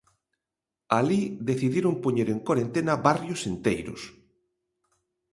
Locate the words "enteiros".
3.51-4.01